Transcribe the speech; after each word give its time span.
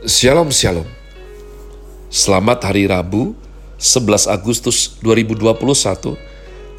Shalom 0.00 0.48
Shalom. 0.48 0.88
Selamat 2.08 2.64
Hari 2.64 2.88
Rabu 2.88 3.36
11 3.76 4.32
Agustus 4.32 4.96
2021 5.04 6.16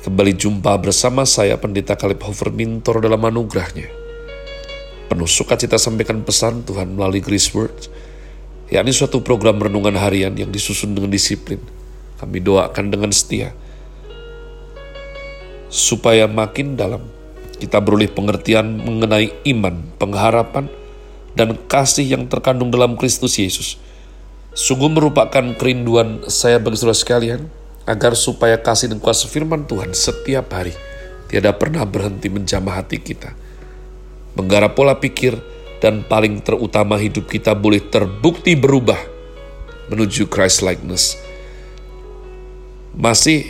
Kembali 0.02 0.34
jumpa 0.34 0.74
bersama 0.82 1.22
saya 1.30 1.54
Pendeta 1.54 1.94
Kalib 1.94 2.18
Hofer 2.26 2.50
Mintor 2.50 2.98
dalam 2.98 3.22
anugerahnya. 3.22 3.94
Penuh 5.06 5.30
sukacita 5.30 5.78
sampaikan 5.78 6.26
pesan 6.26 6.66
Tuhan 6.66 6.98
melalui 6.98 7.22
Grace 7.22 7.54
Words 7.54 7.94
yakni 8.74 8.90
suatu 8.90 9.22
program 9.22 9.62
renungan 9.62 10.02
harian 10.02 10.34
yang 10.34 10.50
disusun 10.50 10.98
dengan 10.98 11.14
disiplin. 11.14 11.62
Kami 12.18 12.42
doakan 12.42 12.90
dengan 12.90 13.14
setia 13.14 13.54
supaya 15.70 16.26
makin 16.26 16.74
dalam 16.74 17.06
kita 17.62 17.78
beroleh 17.86 18.10
pengertian 18.10 18.82
mengenai 18.82 19.30
iman, 19.46 19.78
pengharapan, 20.02 20.81
dan 21.38 21.56
kasih 21.68 22.06
yang 22.18 22.28
terkandung 22.28 22.72
dalam 22.72 23.00
Kristus 23.00 23.40
Yesus. 23.40 23.80
Sungguh 24.52 24.92
merupakan 24.92 25.56
kerinduan 25.56 26.28
saya 26.28 26.60
bagi 26.60 26.76
saudara 26.76 26.98
sekalian, 26.98 27.42
agar 27.88 28.14
supaya 28.14 28.60
kasih 28.62 28.94
dan 28.94 29.00
kuasa 29.02 29.26
firman 29.26 29.66
Tuhan 29.66 29.96
setiap 29.96 30.54
hari 30.54 30.76
tiada 31.32 31.56
pernah 31.56 31.88
berhenti 31.88 32.28
menjamah 32.28 32.84
hati 32.84 33.00
kita. 33.00 33.32
Menggarap 34.36 34.76
pola 34.76 35.00
pikir 35.00 35.40
dan 35.80 36.04
paling 36.04 36.44
terutama 36.44 37.00
hidup 37.00 37.32
kita 37.32 37.56
boleh 37.56 37.80
terbukti 37.80 38.60
berubah 38.60 39.00
menuju 39.88 40.28
Christ 40.28 40.64
likeness. 40.64 41.16
Masih 42.92 43.48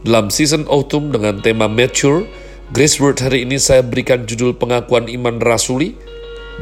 dalam 0.00 0.32
season 0.32 0.64
autumn 0.72 1.12
dengan 1.12 1.44
tema 1.44 1.68
mature, 1.68 2.24
Grace 2.72 3.00
Word 3.00 3.20
hari 3.20 3.44
ini 3.44 3.60
saya 3.60 3.84
berikan 3.84 4.24
judul 4.24 4.56
pengakuan 4.56 5.08
iman 5.08 5.40
rasuli 5.40 5.96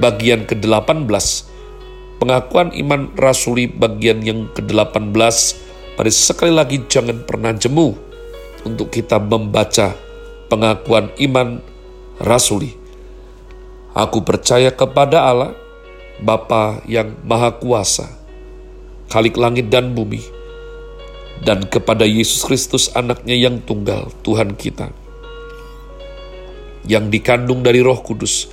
bagian 0.01 0.45
ke-18. 0.45 1.09
Pengakuan 2.17 2.73
iman 2.73 3.13
rasuli 3.17 3.69
bagian 3.69 4.25
yang 4.25 4.49
ke-18. 4.57 5.37
Mari 5.97 6.13
sekali 6.13 6.53
lagi 6.53 6.85
jangan 6.89 7.25
pernah 7.25 7.53
jemu 7.57 7.97
untuk 8.65 8.93
kita 8.93 9.17
membaca 9.21 9.97
pengakuan 10.49 11.13
iman 11.21 11.61
rasuli. 12.21 12.77
Aku 13.97 14.21
percaya 14.21 14.69
kepada 14.69 15.25
Allah, 15.25 15.53
Bapa 16.21 16.85
yang 16.85 17.17
Maha 17.25 17.57
Kuasa, 17.57 18.13
Khalik 19.09 19.41
langit 19.41 19.73
dan 19.73 19.97
bumi, 19.97 20.21
dan 21.41 21.65
kepada 21.65 22.05
Yesus 22.05 22.45
Kristus 22.45 22.93
anaknya 22.93 23.37
yang 23.37 23.65
tunggal, 23.65 24.13
Tuhan 24.21 24.53
kita, 24.53 24.93
yang 26.85 27.09
dikandung 27.09 27.65
dari 27.65 27.81
roh 27.81 27.97
kudus, 28.05 28.53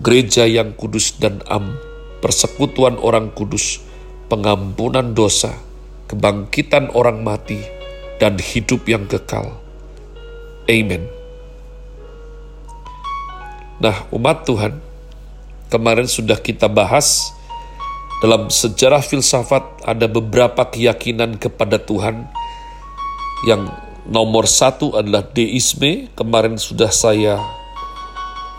gereja 0.00 0.44
yang 0.44 0.76
kudus 0.76 1.16
dan 1.16 1.40
am, 1.48 1.76
persekutuan 2.20 3.00
orang 3.00 3.32
kudus, 3.32 3.80
pengampunan 4.28 5.16
dosa, 5.16 5.56
kebangkitan 6.10 6.92
orang 6.92 7.24
mati, 7.24 7.60
dan 8.16 8.36
hidup 8.40 8.84
yang 8.88 9.04
kekal. 9.08 9.56
Amen. 10.66 11.06
Nah, 13.76 14.08
umat 14.08 14.48
Tuhan, 14.48 14.80
kemarin 15.68 16.08
sudah 16.08 16.40
kita 16.40 16.66
bahas 16.66 17.36
dalam 18.24 18.48
sejarah 18.48 19.04
filsafat 19.04 19.84
ada 19.84 20.08
beberapa 20.08 20.64
keyakinan 20.64 21.36
kepada 21.36 21.76
Tuhan 21.76 22.24
yang 23.44 23.68
nomor 24.08 24.48
satu 24.48 24.96
adalah 24.96 25.20
deisme. 25.20 26.08
Kemarin 26.16 26.56
sudah 26.56 26.88
saya 26.88 27.36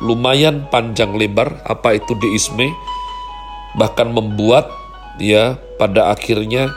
lumayan 0.03 0.69
panjang 0.69 1.17
lebar 1.17 1.61
apa 1.65 1.97
itu 1.97 2.13
deisme 2.21 2.69
bahkan 3.77 4.09
membuat 4.13 4.69
ya 5.17 5.57
pada 5.77 6.13
akhirnya 6.13 6.73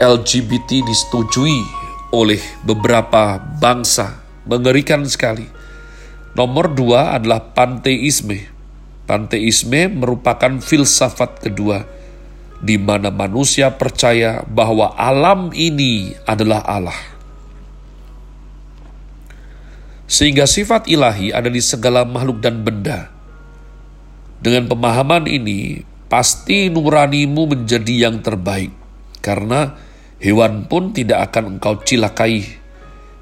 LGBT 0.00 0.82
disetujui 0.82 1.60
oleh 2.12 2.40
beberapa 2.64 3.40
bangsa 3.60 4.20
mengerikan 4.44 5.06
sekali. 5.06 5.46
Nomor 6.32 6.72
dua 6.72 7.16
adalah 7.16 7.52
panteisme. 7.52 8.48
Panteisme 9.04 9.92
merupakan 9.92 10.58
filsafat 10.58 11.44
kedua 11.44 11.84
di 12.62 12.78
mana 12.78 13.10
manusia 13.10 13.74
percaya 13.74 14.46
bahwa 14.46 14.94
alam 14.94 15.50
ini 15.52 16.14
adalah 16.24 16.62
Allah 16.62 17.11
sehingga 20.12 20.44
sifat 20.44 20.92
ilahi 20.92 21.32
ada 21.32 21.48
di 21.48 21.64
segala 21.64 22.04
makhluk 22.04 22.44
dan 22.44 22.60
benda. 22.60 23.08
Dengan 24.44 24.68
pemahaman 24.68 25.24
ini, 25.24 25.80
pasti 26.12 26.68
nuranimu 26.68 27.56
menjadi 27.56 28.12
yang 28.12 28.20
terbaik, 28.20 28.76
karena 29.24 29.72
hewan 30.20 30.68
pun 30.68 30.92
tidak 30.92 31.32
akan 31.32 31.56
engkau 31.56 31.80
cilakai, 31.80 32.44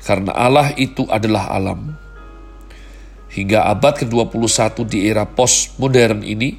karena 0.02 0.34
Allah 0.34 0.74
itu 0.74 1.06
adalah 1.06 1.54
alam. 1.54 1.94
Hingga 3.30 3.70
abad 3.70 3.94
ke-21 4.02 4.74
di 4.90 5.06
era 5.06 5.22
postmodern 5.22 6.26
ini, 6.26 6.58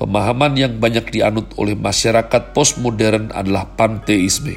pemahaman 0.00 0.56
yang 0.56 0.80
banyak 0.80 1.12
dianut 1.12 1.52
oleh 1.60 1.76
masyarakat 1.76 2.56
postmodern 2.56 3.28
adalah 3.36 3.68
panteisme. 3.76 4.56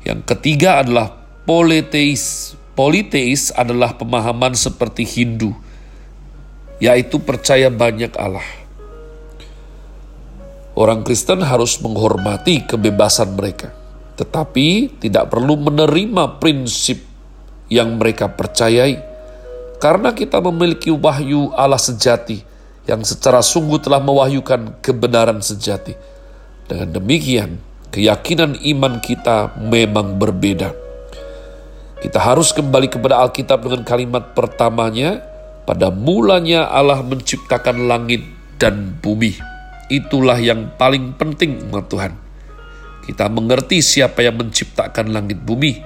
Yang 0.00 0.24
ketiga 0.24 0.80
adalah 0.80 1.12
politeis, 1.44 2.56
Politeis 2.78 3.50
adalah 3.58 3.98
pemahaman 3.98 4.54
seperti 4.54 5.02
Hindu, 5.02 5.50
yaitu 6.78 7.18
percaya 7.18 7.74
banyak 7.74 8.14
Allah. 8.14 8.46
Orang 10.78 11.02
Kristen 11.02 11.42
harus 11.42 11.74
menghormati 11.82 12.62
kebebasan 12.62 13.34
mereka, 13.34 13.74
tetapi 14.14 14.94
tidak 15.02 15.26
perlu 15.26 15.58
menerima 15.58 16.38
prinsip 16.38 17.02
yang 17.66 17.98
mereka 17.98 18.30
percayai, 18.30 19.02
karena 19.82 20.14
kita 20.14 20.38
memiliki 20.38 20.94
wahyu 20.94 21.50
Allah 21.58 21.82
sejati 21.82 22.46
yang 22.86 23.02
secara 23.02 23.42
sungguh 23.42 23.82
telah 23.82 23.98
mewahyukan 23.98 24.78
kebenaran 24.78 25.42
sejati. 25.42 25.98
Dengan 26.70 26.94
demikian, 26.94 27.58
keyakinan 27.90 28.54
iman 28.54 29.02
kita 29.02 29.58
memang 29.58 30.14
berbeda. 30.14 30.86
Kita 31.98 32.22
harus 32.22 32.54
kembali 32.54 32.94
kepada 32.94 33.18
Alkitab 33.26 33.66
dengan 33.66 33.82
kalimat 33.82 34.30
pertamanya, 34.30 35.18
pada 35.66 35.90
mulanya 35.90 36.70
Allah 36.70 37.02
menciptakan 37.02 37.90
langit 37.90 38.22
dan 38.54 38.94
bumi. 39.02 39.34
Itulah 39.90 40.38
yang 40.38 40.70
paling 40.78 41.18
penting 41.18 41.58
umat 41.66 41.90
Tuhan. 41.90 42.14
Kita 43.02 43.26
mengerti 43.26 43.82
siapa 43.82 44.22
yang 44.22 44.38
menciptakan 44.38 45.10
langit 45.10 45.42
bumi. 45.42 45.82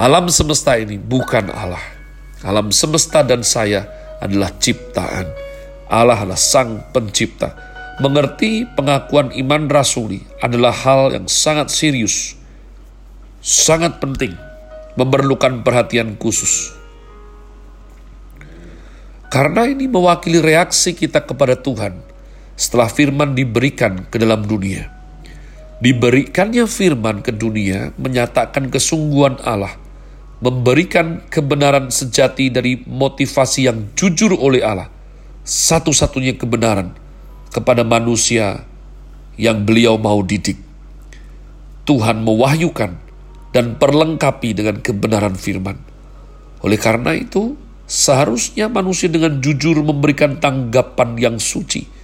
Alam 0.00 0.32
semesta 0.32 0.80
ini 0.80 0.96
bukan 0.96 1.52
Allah. 1.52 1.82
Alam 2.40 2.72
semesta 2.72 3.20
dan 3.20 3.44
saya 3.44 3.84
adalah 4.16 4.48
ciptaan. 4.56 5.28
Allah 5.92 6.24
adalah 6.24 6.40
sang 6.40 6.88
pencipta. 6.88 7.52
Mengerti 8.00 8.64
pengakuan 8.64 9.28
iman 9.44 9.68
rasuli 9.68 10.24
adalah 10.40 10.72
hal 10.72 11.12
yang 11.12 11.28
sangat 11.28 11.68
serius, 11.68 12.32
sangat 13.44 14.00
penting 14.00 14.32
memerlukan 14.98 15.62
perhatian 15.62 16.18
khusus. 16.18 16.74
Karena 19.30 19.62
ini 19.70 19.86
mewakili 19.86 20.42
reaksi 20.42 20.90
kita 20.90 21.22
kepada 21.22 21.54
Tuhan 21.54 22.02
setelah 22.58 22.90
firman 22.90 23.38
diberikan 23.38 24.10
ke 24.10 24.18
dalam 24.18 24.42
dunia. 24.42 24.90
Diberikannya 25.80 26.66
firman 26.66 27.22
ke 27.22 27.32
dunia 27.32 27.94
menyatakan 27.96 28.68
kesungguhan 28.68 29.38
Allah, 29.46 29.78
memberikan 30.42 31.24
kebenaran 31.30 31.88
sejati 31.88 32.50
dari 32.50 32.82
motivasi 32.84 33.70
yang 33.70 33.94
jujur 33.96 34.34
oleh 34.34 34.60
Allah, 34.60 34.90
satu-satunya 35.46 36.36
kebenaran 36.36 36.92
kepada 37.54 37.86
manusia 37.86 38.66
yang 39.40 39.64
beliau 39.64 39.96
mau 39.96 40.20
didik. 40.20 40.58
Tuhan 41.88 42.20
mewahyukan 42.22 43.09
dan 43.50 43.78
perlengkapi 43.78 44.54
dengan 44.54 44.78
kebenaran 44.78 45.34
firman. 45.34 45.78
Oleh 46.62 46.78
karena 46.78 47.16
itu, 47.16 47.58
seharusnya 47.90 48.70
manusia 48.70 49.10
dengan 49.10 49.42
jujur 49.42 49.80
memberikan 49.82 50.38
tanggapan 50.38 51.18
yang 51.18 51.36
suci. 51.40 51.98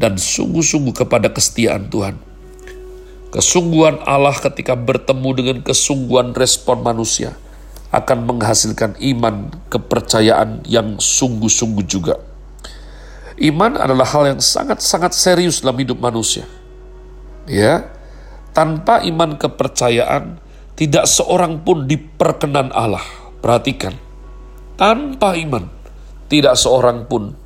dan 0.00 0.16
sungguh-sungguh 0.16 1.04
kepada 1.04 1.30
kesetiaan 1.30 1.92
Tuhan. 1.92 2.16
Kesungguhan 3.32 4.04
Allah 4.04 4.36
ketika 4.36 4.76
bertemu 4.76 5.28
dengan 5.32 5.58
kesungguhan 5.64 6.36
respon 6.36 6.84
manusia 6.84 7.32
akan 7.92 8.28
menghasilkan 8.28 8.96
iman 9.00 9.52
kepercayaan 9.72 10.64
yang 10.68 11.00
sungguh-sungguh 11.00 11.84
juga. 11.88 12.20
Iman 13.40 13.80
adalah 13.80 14.04
hal 14.04 14.36
yang 14.36 14.40
sangat-sangat 14.40 15.16
serius 15.16 15.64
dalam 15.64 15.80
hidup 15.80 15.96
manusia. 16.00 16.44
Ya, 17.48 17.88
tanpa 18.52 19.00
iman 19.08 19.40
kepercayaan, 19.40 20.36
tidak 20.82 21.06
seorang 21.06 21.62
pun 21.62 21.86
diperkenan 21.86 22.74
Allah. 22.74 23.06
Perhatikan, 23.38 23.94
tanpa 24.74 25.38
iman, 25.38 25.70
tidak 26.26 26.58
seorang 26.58 27.06
pun 27.06 27.38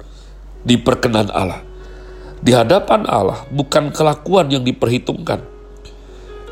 diperkenan 0.64 1.28
Allah. 1.28 1.60
Di 2.40 2.56
hadapan 2.56 3.04
Allah, 3.04 3.44
bukan 3.52 3.92
kelakuan 3.92 4.48
yang 4.48 4.64
diperhitungkan. 4.64 5.44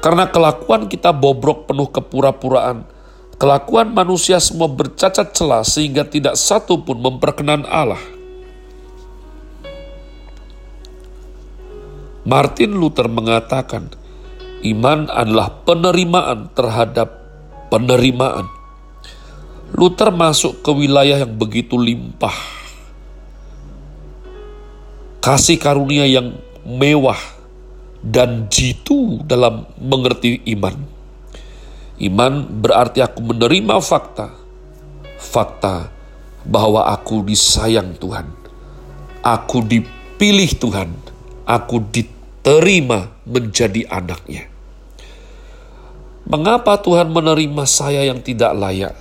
Karena 0.05 0.29
kelakuan 0.29 0.85
kita 0.85 1.17
bobrok 1.17 1.73
penuh 1.73 1.89
kepura-puraan, 1.89 2.85
kelakuan 3.41 3.97
manusia 3.97 4.37
semua 4.37 4.69
bercacat 4.69 5.33
celah 5.33 5.65
sehingga 5.65 6.05
tidak 6.05 6.37
satu 6.37 6.85
pun 6.85 7.01
memperkenan 7.01 7.65
Allah. 7.65 8.01
Martin 12.29 12.77
Luther 12.77 13.09
mengatakan, 13.09 14.04
iman 14.65 15.13
adalah 15.13 15.53
penerimaan 15.65 16.49
terhadap 16.57 17.09
penerimaan. 17.69 18.49
Luther 19.75 20.15
masuk 20.15 20.63
ke 20.65 20.71
wilayah 20.73 21.23
yang 21.27 21.35
begitu 21.35 21.77
limpah. 21.77 22.35
Kasih 25.21 25.57
karunia 25.57 26.05
yang 26.09 26.37
mewah 26.65 27.19
dan 28.05 28.49
jitu 28.49 29.21
dalam 29.25 29.69
mengerti 29.81 30.41
iman. 30.57 30.77
Iman 32.01 32.45
berarti 32.61 33.01
aku 33.01 33.21
menerima 33.25 33.81
fakta. 33.81 34.29
Fakta 35.17 35.89
bahwa 36.45 36.89
aku 36.93 37.25
disayang 37.25 37.97
Tuhan. 37.97 38.29
Aku 39.25 39.65
dipilih 39.65 40.51
Tuhan. 40.61 40.93
Aku 41.49 41.81
diterima 41.89 42.15
terima 42.45 43.09
menjadi 43.25 43.89
anaknya. 43.89 44.54
Mengapa 46.25 46.81
Tuhan 46.81 47.13
menerima 47.13 47.69
saya 47.69 48.09
yang 48.09 48.25
tidak 48.25 48.57
layak, 48.57 48.97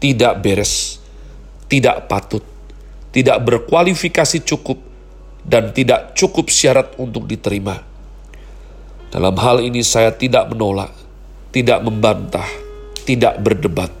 tidak 0.00 0.40
beres, 0.40 0.96
tidak 1.68 2.08
patut, 2.08 2.40
tidak 3.12 3.36
berkualifikasi 3.44 4.40
cukup, 4.48 4.80
dan 5.44 5.76
tidak 5.76 6.16
cukup 6.16 6.48
syarat 6.48 6.96
untuk 6.96 7.28
diterima? 7.28 7.84
Dalam 9.12 9.36
hal 9.36 9.60
ini 9.60 9.84
saya 9.84 10.08
tidak 10.08 10.48
menolak, 10.48 10.88
tidak 11.52 11.84
membantah, 11.84 12.48
tidak 13.04 13.44
berdebat, 13.44 13.92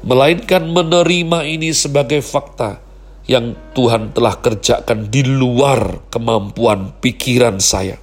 melainkan 0.00 0.64
menerima 0.64 1.44
ini 1.44 1.68
sebagai 1.76 2.24
fakta 2.24 2.80
yang 3.28 3.52
Tuhan 3.76 4.16
telah 4.16 4.40
kerjakan 4.40 5.12
di 5.12 5.20
luar 5.20 6.08
kemampuan 6.08 6.96
pikiran 7.00 7.60
saya. 7.60 8.00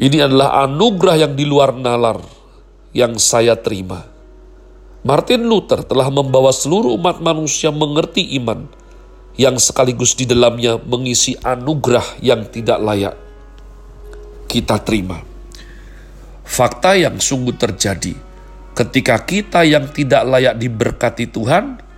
Ini 0.00 0.24
adalah 0.24 0.64
anugerah 0.64 1.28
yang 1.28 1.32
di 1.36 1.44
luar 1.44 1.76
nalar 1.76 2.24
yang 2.96 3.20
saya 3.20 3.52
terima. 3.60 4.00
Martin 5.04 5.44
Luther 5.44 5.84
telah 5.84 6.08
membawa 6.08 6.48
seluruh 6.56 6.96
umat 6.96 7.20
manusia 7.20 7.68
mengerti 7.68 8.32
iman 8.40 8.64
yang 9.36 9.60
sekaligus 9.60 10.16
di 10.16 10.24
dalamnya 10.24 10.80
mengisi 10.80 11.36
anugerah 11.36 12.24
yang 12.24 12.48
tidak 12.48 12.80
layak 12.80 13.14
kita 14.48 14.80
terima. 14.80 15.20
Fakta 16.48 16.96
yang 16.96 17.20
sungguh 17.20 17.60
terjadi 17.60 18.16
ketika 18.72 19.20
kita 19.20 19.68
yang 19.68 19.92
tidak 19.92 20.24
layak 20.24 20.56
diberkati 20.56 21.28
Tuhan 21.28 21.90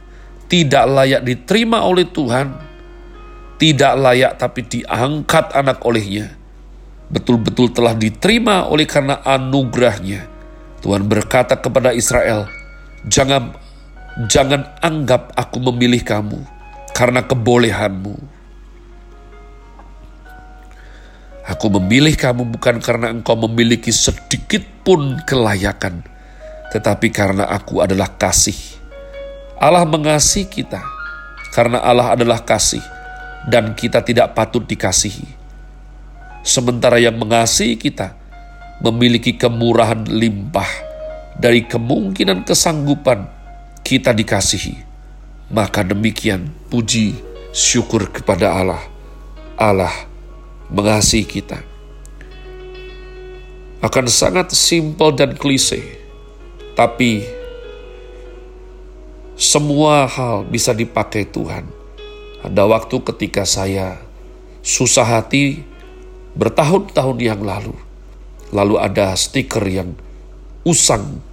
tidak 0.52 0.84
layak 0.84 1.22
diterima 1.24 1.80
oleh 1.80 2.04
Tuhan, 2.12 2.52
tidak 3.56 3.94
layak 3.96 4.36
tapi 4.36 4.60
diangkat 4.68 5.56
anak 5.56 5.80
olehnya, 5.80 6.28
betul-betul 7.12 7.70
telah 7.70 7.92
diterima 7.92 8.66
oleh 8.66 8.88
karena 8.88 9.20
anugerahnya. 9.20 10.26
Tuhan 10.82 11.06
berkata 11.06 11.60
kepada 11.60 11.94
Israel, 11.94 12.50
jangan 13.06 13.54
jangan 14.26 14.66
anggap 14.82 15.30
aku 15.38 15.62
memilih 15.70 16.02
kamu 16.02 16.40
karena 16.90 17.22
kebolehanmu. 17.22 18.16
Aku 21.42 21.66
memilih 21.78 22.16
kamu 22.16 22.48
bukan 22.58 22.80
karena 22.80 23.12
engkau 23.12 23.36
memiliki 23.36 23.92
sedikit 23.92 24.62
pun 24.82 25.20
kelayakan, 25.26 26.02
tetapi 26.74 27.12
karena 27.12 27.46
aku 27.50 27.82
adalah 27.82 28.14
kasih 28.14 28.82
Allah 29.62 29.86
mengasihi 29.86 30.50
kita 30.50 30.82
karena 31.54 31.78
Allah 31.78 32.18
adalah 32.18 32.42
kasih 32.42 32.82
dan 33.46 33.78
kita 33.78 34.02
tidak 34.02 34.34
patut 34.34 34.66
dikasihi. 34.66 35.41
Sementara 36.42 36.98
yang 36.98 37.14
mengasihi 37.22 37.78
kita 37.78 38.18
memiliki 38.82 39.38
kemurahan 39.38 40.02
limpah 40.10 40.66
dari 41.38 41.62
kemungkinan 41.64 42.42
kesanggupan 42.42 43.30
kita 43.86 44.10
dikasihi. 44.10 44.90
Maka 45.54 45.86
demikian 45.86 46.50
puji 46.66 47.14
syukur 47.54 48.10
kepada 48.10 48.58
Allah. 48.58 48.82
Allah 49.54 49.94
mengasihi 50.72 51.22
kita. 51.22 51.62
Akan 53.82 54.06
sangat 54.06 54.54
simpel 54.54 55.14
dan 55.14 55.34
klise, 55.34 55.82
tapi 56.78 57.26
semua 59.34 60.06
hal 60.06 60.46
bisa 60.46 60.70
dipakai 60.70 61.26
Tuhan. 61.26 61.66
Ada 62.42 62.62
waktu 62.66 62.96
ketika 63.02 63.42
saya 63.42 63.98
susah 64.62 65.06
hati 65.06 65.71
bertahun-tahun 66.36 67.18
yang 67.20 67.40
lalu. 67.42 67.74
Lalu 68.52 68.76
ada 68.76 69.16
stiker 69.16 69.64
yang 69.64 69.96
usang, 70.62 71.24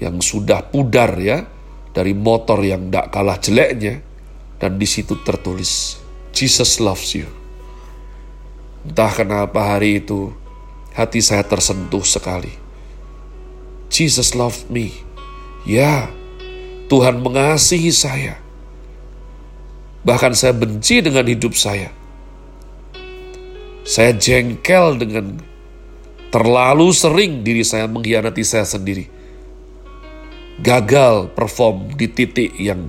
yang 0.00 0.20
sudah 0.24 0.64
pudar 0.72 1.16
ya, 1.20 1.44
dari 1.92 2.16
motor 2.16 2.64
yang 2.64 2.88
tidak 2.88 3.12
kalah 3.12 3.36
jeleknya. 3.36 4.00
Dan 4.56 4.80
di 4.80 4.88
situ 4.88 5.20
tertulis, 5.20 6.00
Jesus 6.32 6.80
loves 6.80 7.12
you. 7.12 7.28
Entah 8.84 9.12
kenapa 9.12 9.76
hari 9.76 10.00
itu 10.00 10.32
hati 10.96 11.20
saya 11.20 11.44
tersentuh 11.44 12.04
sekali. 12.04 12.52
Jesus 13.92 14.32
loved 14.32 14.68
me. 14.72 14.92
Ya, 15.64 16.08
Tuhan 16.88 17.20
mengasihi 17.24 17.92
saya. 17.92 18.40
Bahkan 20.04 20.36
saya 20.36 20.52
benci 20.52 21.00
dengan 21.00 21.24
hidup 21.24 21.56
saya. 21.56 21.88
Saya 23.84 24.16
jengkel 24.16 24.96
dengan 24.96 25.38
terlalu 26.32 26.88
sering 26.90 27.44
diri 27.44 27.60
saya 27.60 27.84
mengkhianati 27.84 28.42
saya 28.42 28.64
sendiri. 28.64 29.06
Gagal 30.64 31.30
perform 31.36 31.92
di 31.92 32.08
titik 32.08 32.56
yang 32.56 32.88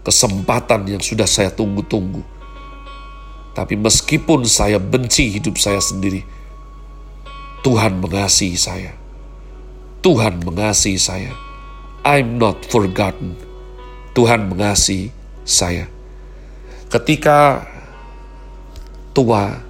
kesempatan 0.00 0.88
yang 0.88 1.02
sudah 1.04 1.28
saya 1.28 1.52
tunggu-tunggu. 1.52 2.24
Tapi 3.54 3.78
meskipun 3.78 4.48
saya 4.48 4.82
benci 4.82 5.30
hidup 5.38 5.60
saya 5.60 5.78
sendiri, 5.78 6.26
Tuhan 7.62 8.02
mengasihi 8.02 8.58
saya. 8.58 8.92
Tuhan 10.02 10.42
mengasihi 10.42 11.00
saya 11.00 11.32
I'm 12.04 12.36
not 12.36 12.68
forgotten. 12.68 13.32
Tuhan 14.12 14.52
mengasihi 14.52 15.08
saya. 15.48 15.88
Ketika 16.92 17.64
tua, 19.16 19.64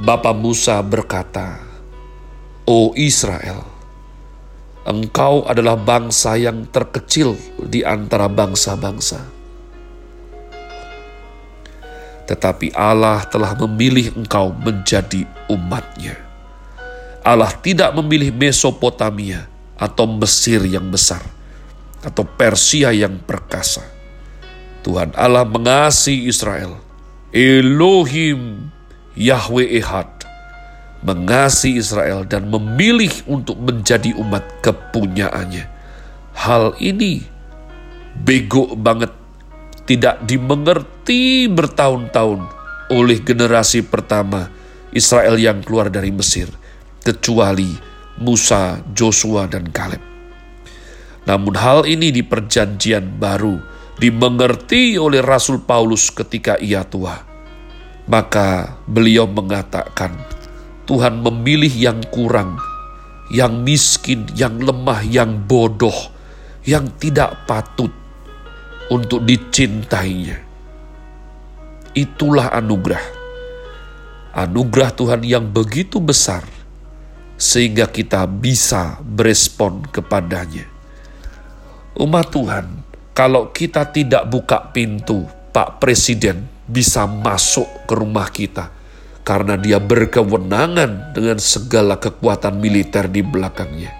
Bapak 0.00 0.32
Musa 0.32 0.80
berkata, 0.80 1.60
"O 2.64 2.96
Israel, 2.96 3.68
engkau 4.88 5.44
adalah 5.44 5.76
bangsa 5.76 6.40
yang 6.40 6.64
terkecil 6.68 7.36
di 7.60 7.84
antara 7.84 8.24
bangsa-bangsa. 8.26 9.20
Tetapi 12.24 12.72
Allah 12.72 13.26
telah 13.26 13.52
memilih 13.58 14.14
engkau 14.14 14.54
menjadi 14.54 15.26
umatnya. 15.50 16.16
Allah 17.20 17.52
tidak 17.60 17.92
memilih 17.98 18.32
Mesopotamia, 18.32 19.50
atau 19.76 20.08
Mesir 20.08 20.64
yang 20.64 20.88
besar, 20.88 21.20
atau 22.00 22.24
Persia 22.24 22.92
yang 22.96 23.20
perkasa. 23.20 23.84
Tuhan 24.80 25.12
Allah 25.12 25.44
mengasihi 25.44 26.24
Israel. 26.24 26.80
Elohim 27.30 28.72
Yahweh 29.18 29.80
Ehad 29.82 30.20
mengasihi 31.00 31.80
Israel 31.80 32.28
dan 32.28 32.52
memilih 32.52 33.10
untuk 33.24 33.56
menjadi 33.56 34.12
umat 34.20 34.44
kepunyaannya. 34.60 35.64
Hal 36.36 36.76
ini 36.80 37.24
bego 38.20 38.76
banget 38.76 39.12
tidak 39.88 40.22
dimengerti 40.28 41.48
bertahun-tahun 41.50 42.40
oleh 42.92 43.18
generasi 43.24 43.82
pertama 43.82 44.52
Israel 44.92 45.38
yang 45.40 45.64
keluar 45.64 45.88
dari 45.88 46.12
Mesir, 46.12 46.50
kecuali 47.02 47.74
Musa, 48.20 48.82
Joshua, 48.92 49.48
dan 49.48 49.70
Kaleb. 49.72 50.02
Namun 51.24 51.54
hal 51.56 51.86
ini 51.88 52.12
di 52.12 52.20
perjanjian 52.26 53.20
baru 53.20 53.56
dimengerti 53.96 54.96
oleh 54.96 55.20
Rasul 55.24 55.62
Paulus 55.62 56.10
ketika 56.10 56.56
ia 56.58 56.84
tua. 56.84 57.29
Maka 58.10 58.74
beliau 58.90 59.30
mengatakan, 59.30 60.10
Tuhan 60.90 61.22
memilih 61.22 61.70
yang 61.70 62.02
kurang, 62.10 62.58
yang 63.30 63.62
miskin, 63.62 64.26
yang 64.34 64.58
lemah, 64.58 65.06
yang 65.06 65.46
bodoh, 65.46 66.10
yang 66.66 66.90
tidak 66.98 67.46
patut 67.46 67.94
untuk 68.90 69.22
dicintainya. 69.22 70.42
Itulah 71.94 72.50
anugerah 72.50 73.20
anugerah 74.34 74.90
Tuhan 74.94 75.20
yang 75.26 75.50
begitu 75.50 75.98
besar, 75.98 76.46
sehingga 77.34 77.90
kita 77.90 78.26
bisa 78.30 78.98
berespon 79.02 79.82
kepadanya. 79.90 80.66
Umat 81.98 82.30
Tuhan, 82.30 82.66
kalau 83.12 83.50
kita 83.50 83.90
tidak 83.90 84.30
buka 84.30 84.70
pintu, 84.70 85.26
Pak 85.50 85.82
Presiden 85.82 86.46
bisa 86.70 87.10
masuk 87.10 87.66
ke 87.90 87.92
rumah 87.98 88.30
kita 88.30 88.70
karena 89.26 89.58
dia 89.58 89.82
berkewenangan 89.82 91.12
dengan 91.12 91.38
segala 91.42 91.98
kekuatan 91.98 92.56
militer 92.62 93.10
di 93.10 93.20
belakangnya. 93.20 93.92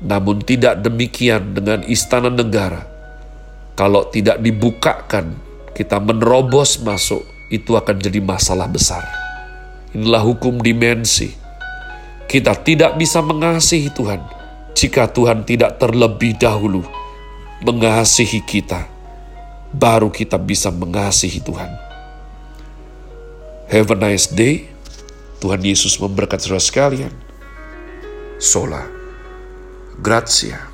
Namun 0.00 0.40
tidak 0.40 0.80
demikian 0.80 1.52
dengan 1.52 1.84
istana 1.84 2.32
negara. 2.32 2.88
Kalau 3.76 4.08
tidak 4.08 4.40
dibukakan, 4.40 5.36
kita 5.76 6.00
menerobos 6.00 6.80
masuk, 6.80 7.20
itu 7.52 7.76
akan 7.76 8.00
jadi 8.00 8.20
masalah 8.24 8.70
besar. 8.70 9.04
Inilah 9.92 10.24
hukum 10.24 10.62
dimensi. 10.62 11.34
Kita 12.30 12.54
tidak 12.54 12.96
bisa 12.96 13.20
mengasihi 13.20 13.90
Tuhan 13.90 14.22
jika 14.78 15.10
Tuhan 15.10 15.42
tidak 15.42 15.82
terlebih 15.82 16.38
dahulu 16.38 16.86
mengasihi 17.66 18.40
kita. 18.46 18.99
Baru 19.70 20.10
kita 20.10 20.34
bisa 20.38 20.70
mengasihi 20.74 21.38
Tuhan. 21.38 21.70
Have 23.70 23.94
a 23.94 23.98
nice 23.98 24.26
day. 24.26 24.66
Tuhan 25.38 25.62
Yesus 25.62 25.96
memberkati 25.96 26.44
saudara 26.44 26.60
sekalian. 26.60 27.14
Sola. 28.36 28.82
Grazie. 30.02 30.69